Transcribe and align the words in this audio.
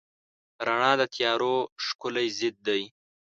رڼا 0.67 0.91
د 1.01 1.03
تیارو 1.13 1.55
ښکلی 1.85 2.27
ضد 2.37 2.55
دی. 2.67 2.83